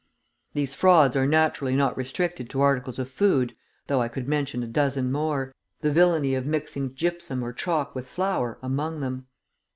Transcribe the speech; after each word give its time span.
These 0.55 0.73
frauds 0.73 1.15
are 1.15 1.27
naturally 1.27 1.75
not 1.75 1.95
restricted 1.95 2.49
to 2.49 2.61
articles 2.61 2.97
of 2.97 3.07
food, 3.07 3.53
though 3.85 4.01
I 4.01 4.07
could 4.07 4.27
mention 4.27 4.63
a 4.63 4.67
dozen 4.67 5.11
more, 5.11 5.53
the 5.81 5.91
villainy 5.91 6.33
of 6.33 6.43
mixing 6.47 6.95
gypsum 6.95 7.43
or 7.43 7.53
chalk 7.53 7.93
with 7.93 8.07
flour 8.07 8.57
among 8.63 9.01
them. 9.01 9.27